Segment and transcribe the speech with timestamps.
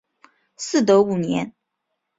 [0.57, 1.53] 嗣德五年。